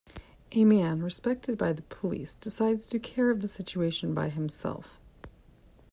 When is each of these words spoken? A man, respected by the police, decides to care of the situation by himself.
A 0.53 0.65
man, 0.65 1.03
respected 1.03 1.59
by 1.59 1.73
the 1.73 1.83
police, 1.83 2.33
decides 2.33 2.89
to 2.89 2.97
care 2.97 3.29
of 3.29 3.41
the 3.41 3.47
situation 3.47 4.15
by 4.15 4.29
himself. 4.29 4.99